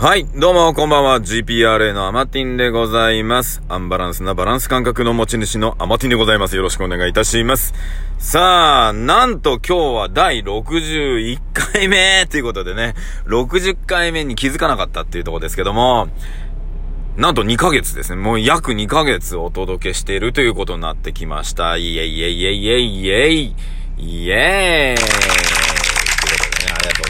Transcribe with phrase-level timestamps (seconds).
[0.00, 1.20] はい、どうも、こんばんは。
[1.20, 3.62] GPRA のアマティンでございます。
[3.68, 6.56] アンバランスなバランス感覚の持ち主のアマティンでございます。
[6.56, 7.74] よろしくお願いいたします。
[8.18, 12.94] さあ、なんと今日は第61回目ということでね、
[13.26, 16.08] 60回目に気づかなかったっていうとこですけども、
[17.18, 18.22] なんと2ヶ月ですね。
[18.22, 21.76] もう約2ヶ月お届けしているということになってきました。
[21.76, 23.54] イエイイエイイエイイエイイエイ
[23.98, 24.94] イエ
[25.66, 25.69] イ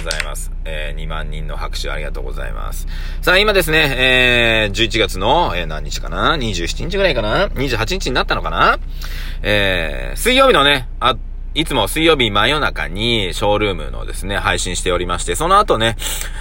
[0.05, 0.51] ございます。
[0.65, 2.87] えー、2万人の拍手ありがとうございます。
[3.21, 8.79] さあ、今ですね、えー、11月の、えー、何日かな ?27 日ぐらいかな ?28 日になったのかな？
[9.43, 11.17] えー、水曜日のね、あ、
[11.55, 15.97] いつも水曜日真夜中にショールームのですね、配信しておりまして、その後ね、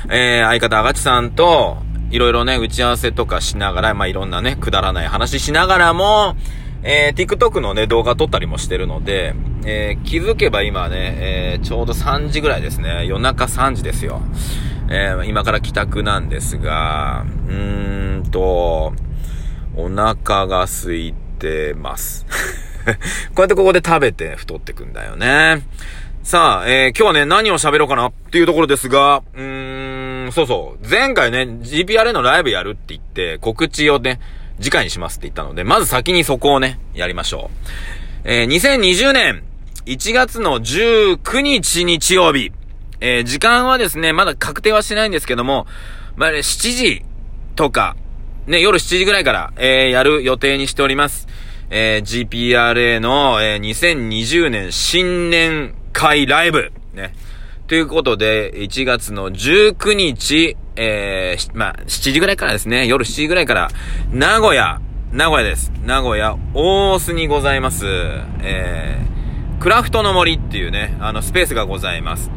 [0.10, 1.78] えー、相方あがちさんと、
[2.12, 6.36] いろいろね、打ち合わせとかしながら、まあ、いろんなね、くだらない話しながらも、
[6.82, 9.34] えー、TikTok のね、動画撮ったりもしてるので、
[9.66, 11.18] えー、気づけば今ね、
[11.56, 13.06] えー、ちょうど3時ぐらいですね。
[13.06, 14.22] 夜中3時ですよ。
[14.90, 18.94] えー、今から帰宅なんですが、うーんと、
[19.76, 22.26] お腹が空いてます。
[23.36, 25.62] こうやってここで食べて太ってくんだよね。
[26.24, 30.90] さあ、えー、今日はね、何を喋ろうかなっていうところですが、うーん、そうそう。
[30.90, 34.20] 前回ね、GPRA のライブやるって言って、告知をね、
[34.62, 37.50] 次回にしますって言ったので、まず先にそこをね、やりましょ
[38.26, 38.30] う。
[38.30, 39.44] えー、2020年
[39.86, 42.52] 1月の19日日曜日。
[43.02, 45.68] えー、時間はですね、まだ確定はしてないんですけども、
[46.18, 46.44] まあ、7
[46.76, 47.06] 時
[47.56, 47.96] とか、
[48.46, 51.28] ね、夜7時ぐらいから、えー、やる予定にしております。
[51.70, 56.72] えー、GPRA の、えー、2020年新年会ライブ。
[56.94, 57.14] ね。
[57.68, 63.70] ということで、1月の19日、えー、まあ、7時ぐらいからですね、夜7時ぐらいから、
[64.12, 64.80] 名古屋、
[65.12, 65.74] 名古屋です。
[65.86, 67.86] 名古屋、大須にございます。
[68.42, 72.32] えー、クラフトの森っていうね、あの、スペースがございます。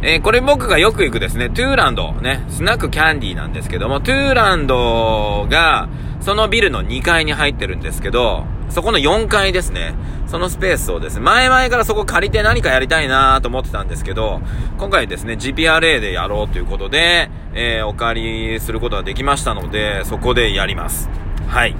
[0.00, 5.90] えー、これ僕がよく行くですね、トゥーランド、ね、スナックキャンディーなんですけども、トゥーランドが、
[6.22, 9.94] そのビルの2階に入ってるんですけど、そこの4階ですね。
[10.26, 14.40] そのスペースをですね、前々からそこ借りて何かやりたいなと思ってたんですけど、
[14.78, 21.08] 今回ですね、GPRA でやろうということで、えー、お借りすることができましたので、そこでやります。
[21.46, 21.76] はい。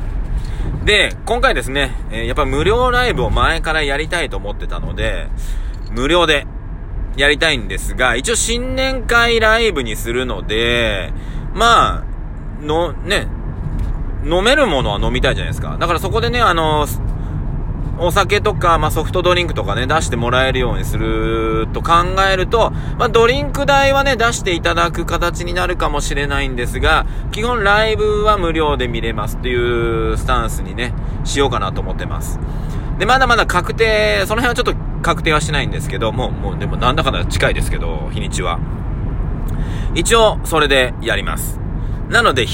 [0.85, 5.29] で、今回ですね、えー、やっぱ無料ライブを前からやりたいと思ってたので、
[5.91, 6.47] 無料で
[7.17, 11.13] やりたいんですが、一応新年会ライブにするので、
[11.55, 12.05] まあ、
[12.63, 13.29] の、ね、
[14.25, 15.77] 飲めるものは飲みたいじゃないですか。
[15.79, 16.87] だからそこでね、あの、
[17.99, 21.93] お酒とか、まあ、ソフトドリンクとかね、出してもらえるようにすると考
[22.29, 30.93] えると、まあ、ドリンク代はね、出していただく形になるかもしれないんですが、基本ライブは無料で見れますっていうスタンスにね、
[31.25, 32.41] しようかなと思ってます。
[32.99, 38.59] で、まだまだ確定、その辺はちょっと確定はしないんですけど、もう、もう、でもなんだかんだ近いですけど、日にちは。
[39.95, 41.61] 一応、それでやります。
[42.09, 42.47] なので、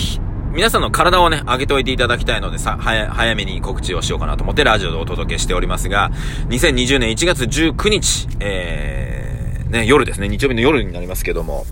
[0.53, 6.11] 皆さんの体をね、上げておいていただきたいのでさ、早、めに告知をしようかなと思ってラジオでお届けしておりますが、
[6.49, 11.67] 2020年1月19日、えー、ね、夜ですね、日曜日の夜になりますけども、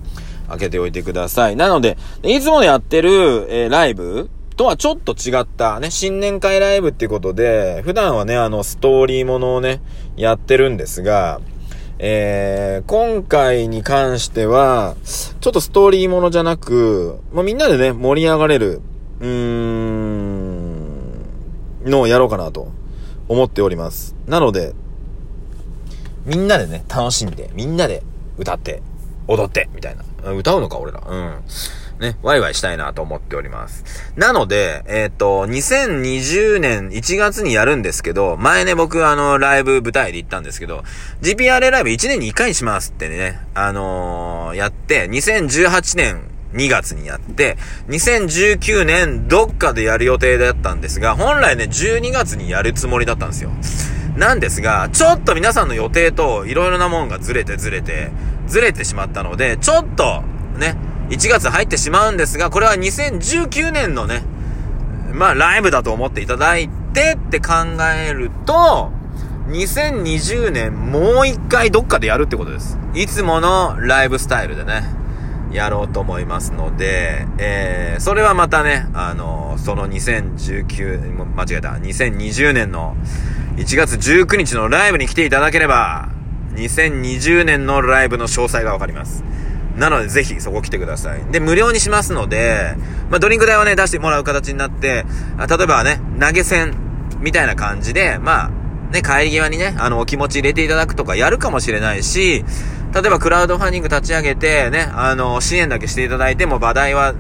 [0.49, 1.57] 開けておいてください。
[1.57, 9.81] なので、いつもやってる、えー、ライブとはちょっと違ったね、新年会ライブっていうことで、普段はね、あの、ストーリーものをね、
[10.17, 11.41] やってるんですが、
[12.01, 14.95] えー、今回に関しては、
[15.41, 18.81] ちょっとストーリーものじゃなく、まあ、みんなでね、盛り上がれる、
[19.21, 20.79] うーん、
[21.85, 22.69] のをやろうかなと
[23.27, 24.15] 思っております。
[24.29, 24.75] なので、
[26.25, 28.05] みんなでね、楽しんで、みんなで
[28.37, 28.81] 歌って、
[29.27, 30.05] 踊って、みたいな。
[30.31, 31.03] 歌うのか、俺ら。
[31.05, 31.43] うん。
[32.01, 33.85] ね、ワイワイしたいなと思っております。
[34.17, 40.85] なので、えっ、ー、と、2020年1月にやるんですけど、前ね、僕あの、ライブ舞台で行ったんですけど、
[41.23, 46.23] GPRA ライブ1年に1回にしますってね、あのー、やって、2018年
[46.55, 47.57] 2月にやって、
[47.89, 53.51] 2019年どっかでやる予定だったんですが、本来ね、12月にやるつもりだったんですよ。
[54.17, 58.11] なんですが、ちょっと皆さんの予定と色々なもんがずれてずれて、
[58.47, 60.23] ずれてしまったので、ちょっと、
[60.59, 60.77] ね、
[61.11, 64.23] 1月入ってしまうんですが、これは2019年のね、
[65.13, 67.55] まあライブだと思っていただいてって考
[67.97, 68.91] えると、
[69.49, 72.79] 2020年もう一回どっかでやるってことです。
[72.95, 74.83] いつものライブスタイルでね、
[75.51, 82.97] やろうと思いますので、えー、それはまたね、あのー、その2019、間違えた、2020年の
[83.57, 86.11] 1月19日のライブに来ていただければ、
[86.55, 89.25] 2020年のライブの詳細がわかります。
[89.79, 91.25] なので、ぜひそこ来てください。
[91.31, 92.75] で、無料にしますので、
[93.11, 95.05] まあ、ドリンク代をね、出してもらう形になって、
[95.39, 96.75] あ例えばね、投げ銭
[97.21, 98.51] みたいな感じで、まあ、
[98.93, 102.45] ね、帰り際にね、あの、お気持ち入れていただくとかやるかもしれないし、
[102.93, 107.15] 例えばクラウドファンディング立ち上げて、ね、あの、支援だけしていただいても、話題は、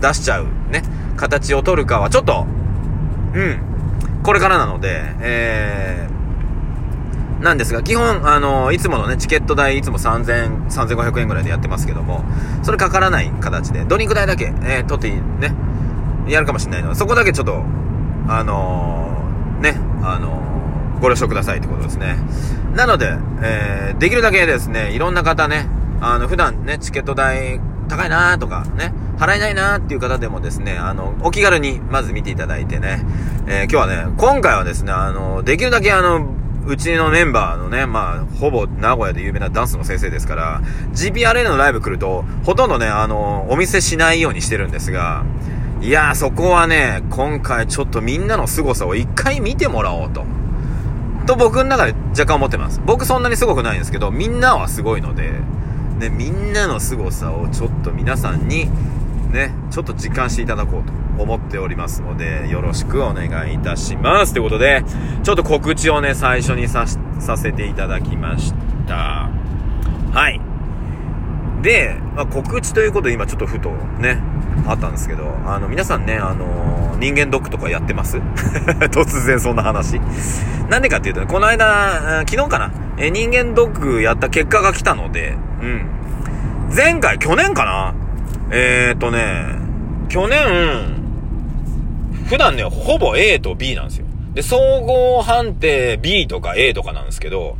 [0.00, 0.82] 出しちゃう、ね、
[1.16, 2.46] 形を取るかは、ちょっと、
[3.34, 3.58] うん、
[4.22, 6.13] これからなので、えー、
[7.44, 12.24] なんですが、基本、あの、いつものね、チケット代、いつも3000、3500円ぐらいでやってますけども、
[12.62, 15.54] それかからない形で、ドリンク代だけ、えー、取ってね、
[16.26, 17.62] やるかもしれないので、そこだけちょっと、
[18.28, 22.16] あのー、ね、あのー、ご了承くださいってことですね。
[22.74, 25.68] なので、えー、できるだけですね、いろんな方ね、
[26.00, 33.04] あの、普段ね、チケット代高いなーとかね、払えないなーっていう方でもですね、あの、お気軽にまず見ていただいてね、
[33.46, 36.26] えー、今日はね、今回はですね、あの、できるだけあの、
[36.66, 40.62] うちのメンバーのね、まあ、ほぼ名古屋で有名なダンスの先生ですから、
[40.94, 45.24] GPRA のライブ来ると、ほとんどね、あの、お見せしないようにしてるんですが、
[45.82, 50.24] いやー、そこはね、今回ちょっとみんなの凄さを一回見てもらおうと。
[51.26, 52.80] と僕の中で若干思ってます。
[52.84, 55.32] 僕そんなに凄くないんですけど、みんなはすごいので、
[55.98, 58.70] ね、みんなの凄さをちょっと皆さんに、
[59.34, 64.32] ね、ちょっと実感していただこうと思っておりますので、よろしくお願いいたします。
[64.32, 64.82] ということで、
[65.22, 66.86] ちょっと告知をね、最初にさ、
[67.18, 68.54] させていただきまし
[68.86, 69.28] た。
[70.12, 70.40] はい。
[71.62, 74.22] で、まあ、告知ということで今ちょっとふとね、
[74.66, 78.18] あったんですけど、あの、皆さんね、あのー、人間ドックとかやってます？
[78.92, 80.00] 突然そんな話。
[80.70, 85.86] なんでかっていうとね、この間、昨日かな、え人間ドックやった結果が来たので、うん。
[86.74, 88.03] 前回、去年かな？
[88.50, 89.46] えー、っとね、
[90.08, 91.02] 去年、
[92.28, 94.06] 普段ね、ほぼ A と B なんですよ。
[94.34, 97.56] で、総合判定 B とか A とかなんですけど、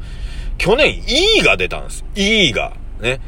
[0.59, 2.05] 去年 E が出たんです。
[2.15, 2.73] E が。
[3.01, 3.21] ね。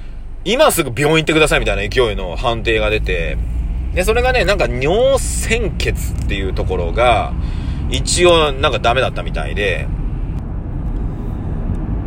[0.45, 3.37] 今すぐ病院行ってくださいみたいな勢いの判定が出て、
[3.95, 7.33] で、それがね、なんか尿鮮血っていうところが、
[7.91, 9.89] 一応なんかダメだったみたいで、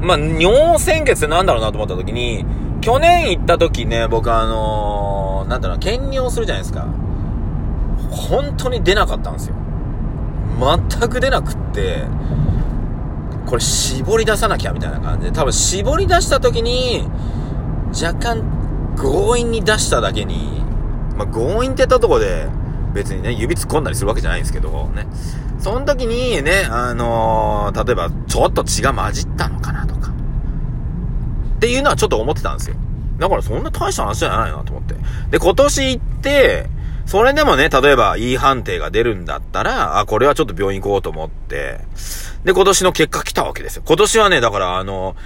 [0.01, 2.45] まあ、尿鮮血ってなんだろうなと思った時に、
[2.81, 6.87] 去年行った時ね、僕あのー、なんだろう、検尿するじゃないですか。
[8.09, 9.55] 本当に出なかったんですよ。
[10.59, 12.05] 全く出なくって、
[13.45, 17.07] これ絞り出さなきゃみたいな感じで、多分絞り出した時に、
[17.91, 18.43] 若干
[18.97, 20.61] 強引に出しただけに、
[21.17, 22.47] まあ、強引って言ったとこで、
[22.93, 25.07] 別にね、指突っ込んだりするわけじゃないんですけど、ね。
[25.59, 30.08] その時にね、あのー、例えば、ちょっと血が混じったのかなとか。
[31.59, 32.77] っていうのはちょっと思ってたんですよ。
[33.17, 34.95] だからそんな大した話じゃないなと思って。
[35.29, 36.67] で、今年行って、
[37.05, 41.81] それでもね、例えば、いい判定が出るんだったら、あ、これはちょっと病院行こうと思って、
[42.45, 43.83] で、今年の結果来たわけですよ。
[43.85, 45.17] 今年はね、だから、あの、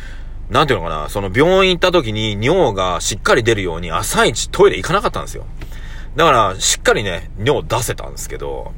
[0.50, 5.46] なんていうのかな、その病院行った時に尿がしっかり出るように朝一トイレ行かなかったんですよ。
[6.16, 8.72] だから、しっかりね、尿出せたんですけど、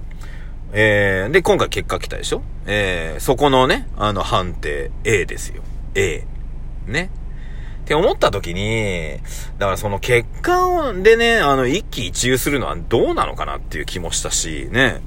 [0.74, 2.42] えー、で、今回結果来たでしょ？
[2.66, 5.62] えー、そこのね、あの判定 A ですよ。
[5.94, 6.26] A。
[6.88, 7.12] ね？
[7.86, 9.20] って思った時に、
[9.60, 15.02] だからその結果でね、あの、一喜一憂するのはどうなのかなっていう気もしたし、ね。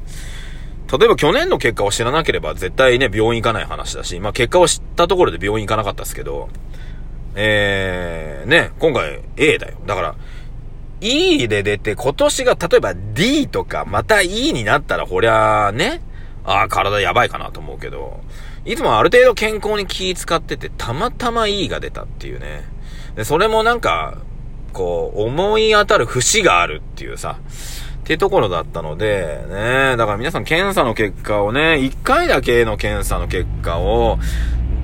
[0.90, 6.48] 例えば去年の結果を知らなければ絶対ね、病院行かない話だし、まあ結果を知ったところで病院行かなかったですけど、
[7.34, 9.78] えー、ね、今回 A だよ。
[9.84, 10.14] だから、
[11.00, 16.00] E で出て、今年が例えば D とか、また E になったら、こりゃね、
[16.44, 18.20] ああ、体やばいかなと思うけど、
[18.68, 22.64] いつもある程度健康に気使ってて、たまたま E が出たっていうね。
[23.16, 24.18] で、それもなんか、
[24.74, 34.18] こう、思い当たる節があるっていうさ、っていうところだったので、ね、だから皆さん検査の結果をね、1回だけの検査の結果を、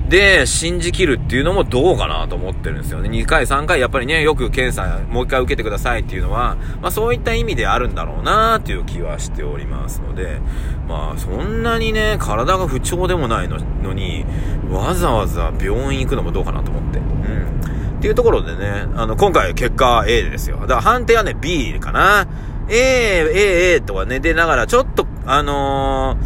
[0.09, 3.09] で、信じきるっていうのもどうかなと思ってるんですよね。
[3.09, 10.39] 2回、3回、やっぱりね、よく検査、もう1回受けてくださいっていうのは、まあそういった意味であるんだろうなっていう気はしておりますので、
[10.87, 13.57] まあそんなにね、体が不調でもないの
[13.93, 14.25] に、
[14.69, 16.99] わざわざ病院行くのもどうかなと思って。
[16.99, 17.95] うん。
[17.97, 20.57] っていうところでね、あの、今回結果 A ですよ。
[20.61, 22.27] だから判定はね、B かな。
[22.69, 26.17] A、A、A とかね、出ながら、ちょっと、あの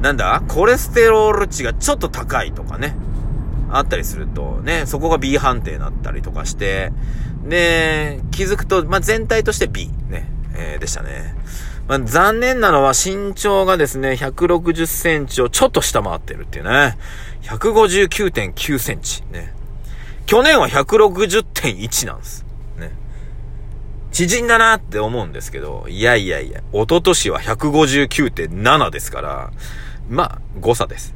[0.00, 2.96] ー、なんだコレステロール値がちょっと高いとかね。
[3.72, 6.92] あったりすると、ね、そこが B 判定になったりとかして、
[7.44, 11.34] で、気づくと、まあ、全体として B、ね、えー、でしたね。
[11.88, 16.96] まあ、残念なのは身長がですね、160センチをちょっと下回ってるっていうね。
[17.42, 19.22] 159.9センチ。
[19.32, 19.52] ね。
[20.26, 22.44] 去年は160.1なんです。
[22.78, 22.92] ね。
[24.12, 29.52] 縮んだなって思うんですけど、いやいやいや、一昨年は159.7ですから、
[30.08, 31.14] まあ、誤差です。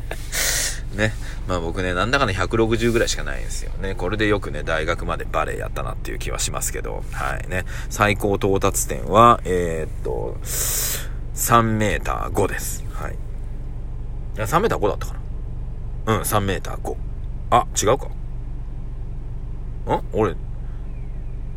[0.94, 1.12] ね。
[1.48, 3.94] まあ僕ね、なんだかね、160ぐらいしかないんですよね。
[3.94, 7.64] これでよくね、大学までバレエやったなっていう気はしますけど、はいね。
[7.90, 12.84] 最高到達点は、えー、っと、3メーター5です。
[12.92, 13.14] はい。
[13.14, 13.16] い
[14.38, 15.20] や、3メーター5だったかな。
[16.16, 16.96] うん、3メーター5。
[17.50, 18.06] あ、違うか。
[18.06, 20.34] ん俺、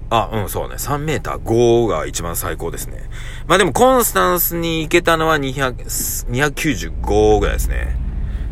[0.09, 0.75] あ、うん、そうね。
[0.75, 3.03] 3メーター5が一番最高ですね。
[3.47, 5.75] まあでも、コンスタンスに行けたのは200、
[6.31, 7.97] 295ぐらいですね。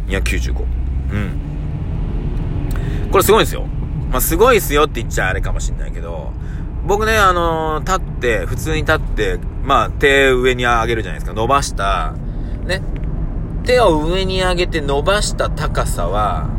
[0.07, 0.82] 295。
[1.11, 3.09] うん。
[3.11, 3.65] これすごいんですよ。
[4.11, 6.31] まあ、すごいっすよって言っちゃあれかもしんないけど、
[6.85, 11.33] 僕ね、あのー、立って、普通に立って、まあ、手上に上げるじゃないですか。
[11.33, 12.13] 伸ばした、
[12.65, 12.81] ね。
[13.63, 16.49] 手を上に上げて伸ばした高さは、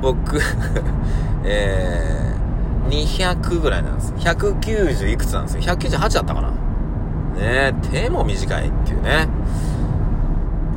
[0.00, 0.40] 僕
[1.44, 4.14] えー、200ぐらいなんです。
[4.14, 5.62] 190いくつなんですよ。
[5.62, 6.50] 198だったかな。
[7.38, 9.28] ね手も短いっていうね。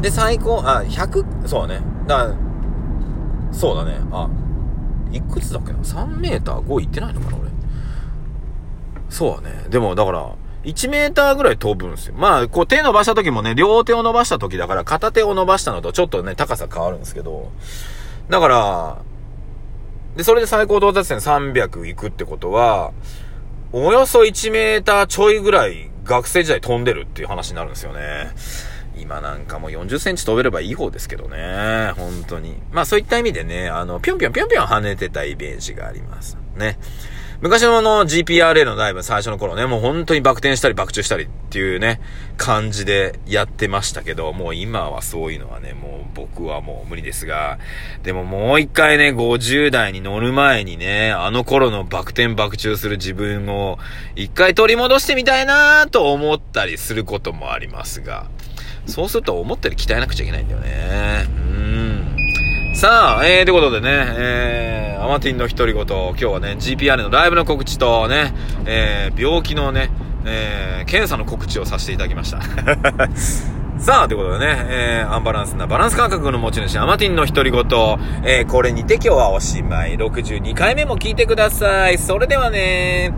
[0.01, 1.81] で、最高、あ、100、そうね。
[2.07, 2.33] だ、
[3.51, 3.99] そうだね。
[4.11, 4.29] あ、
[5.11, 7.49] いくつだっけな ?3 メーター5いってないのかな俺。
[9.09, 9.65] そうだね。
[9.69, 12.15] でも、だから、1メーターぐらい飛ぶんですよ。
[12.17, 17.51] まあ、こう手伸ばした時もね、両手を伸ばした時だから、片手を伸ばしたのとちょっとね、高さ変わるんですけど、
[18.29, 18.97] だから、
[20.17, 22.91] で、それで最高到達点300行くってことは、
[23.71, 28.31] およそ1メーターちょいぐらい学生時代飛んでるっていう話になるんですよね。
[28.99, 31.91] 今なんかもう40センチ飛べればいい方ですけどね。
[31.95, 32.57] 本当に。
[32.71, 36.37] まあそういった意味でね、あの、ぴょんぴょんぴょんぴょん跳ねてたイメージがあります。
[36.55, 36.77] ね。
[37.39, 42.01] 昔のあの GPRA のライブ最初の頃ね、もう本当にバク転したりバク宙したりっていうね、
[42.35, 47.59] 感じでやってましたけど、もう今はそういうのはね、もう僕はもう無理ですが、
[48.01, 53.77] でももう一回ね、50代に乗る前にね、あの頃のバク転バク宙する自分を
[54.15, 58.25] 一回取り戻してみたいなと思ったりすることもありますが、
[58.88, 61.25] そうすると思ったより鍛えなくちゃいけないんだよね。
[61.27, 62.75] うん。
[62.75, 68.34] さあ、えー、ということでね、えー、アマティンの独り言、今日はね、GPR のライブの告知とね、
[68.65, 69.89] えー、病気のね、
[70.25, 72.39] えー、検査の告知をさせていただきました。
[73.79, 77.62] さあ、ということでね、えー、アンバランスなバランス感覚の持ち主、アマティンの独り言、
[78.24, 79.96] えー、これにて今日はおしまい。
[79.96, 82.00] 62回目も聞いてください。
[82.00, 83.13] それではね